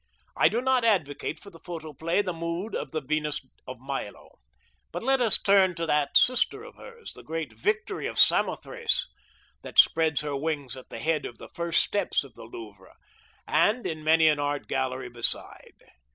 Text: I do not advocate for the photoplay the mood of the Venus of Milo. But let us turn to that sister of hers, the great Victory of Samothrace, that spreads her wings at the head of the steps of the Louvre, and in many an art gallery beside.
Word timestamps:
I 0.35 0.49
do 0.49 0.63
not 0.63 0.83
advocate 0.83 1.39
for 1.39 1.51
the 1.51 1.59
photoplay 1.59 2.23
the 2.23 2.33
mood 2.33 2.73
of 2.75 2.89
the 2.89 3.01
Venus 3.03 3.45
of 3.67 3.77
Milo. 3.79 4.39
But 4.91 5.03
let 5.03 5.21
us 5.21 5.39
turn 5.39 5.75
to 5.75 5.85
that 5.85 6.17
sister 6.17 6.63
of 6.63 6.73
hers, 6.73 7.11
the 7.13 7.21
great 7.21 7.53
Victory 7.53 8.07
of 8.07 8.17
Samothrace, 8.17 9.07
that 9.61 9.77
spreads 9.77 10.21
her 10.21 10.35
wings 10.35 10.75
at 10.75 10.89
the 10.89 10.97
head 10.97 11.27
of 11.27 11.37
the 11.37 11.49
steps 11.71 12.23
of 12.23 12.33
the 12.33 12.45
Louvre, 12.45 12.95
and 13.47 13.85
in 13.85 14.03
many 14.03 14.27
an 14.27 14.39
art 14.39 14.67
gallery 14.67 15.07
beside. 15.09 15.75